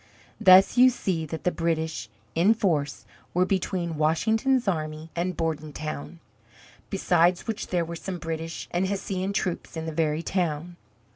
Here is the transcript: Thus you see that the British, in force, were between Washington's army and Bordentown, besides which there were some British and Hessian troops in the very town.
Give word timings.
Thus 0.39 0.79
you 0.79 0.89
see 0.89 1.27
that 1.27 1.43
the 1.43 1.51
British, 1.51 2.09
in 2.33 2.55
force, 2.55 3.05
were 3.35 3.45
between 3.45 3.99
Washington's 3.99 4.67
army 4.67 5.11
and 5.15 5.37
Bordentown, 5.37 6.19
besides 6.89 7.45
which 7.45 7.67
there 7.67 7.85
were 7.85 7.95
some 7.95 8.17
British 8.17 8.67
and 8.71 8.87
Hessian 8.87 9.31
troops 9.31 9.77
in 9.77 9.85
the 9.85 9.91
very 9.91 10.23
town. 10.23 10.75